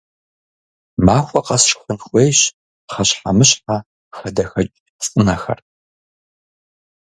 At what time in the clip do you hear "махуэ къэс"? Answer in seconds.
1.05-1.63